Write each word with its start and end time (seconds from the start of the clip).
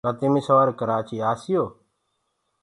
ڪآ 0.05 0.11
تميٚ 0.19 0.43
سواري 0.47 0.73
ڪرآچيٚ 0.79 1.25
آسيو۔ 1.31 1.63